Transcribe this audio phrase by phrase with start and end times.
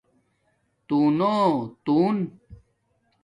[0.87, 1.35] تُݸنو
[1.85, 2.17] تݸن